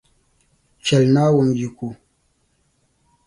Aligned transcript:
Chɛli 0.85 1.07
Naawuni 1.13 1.53
yiko. 1.59 1.87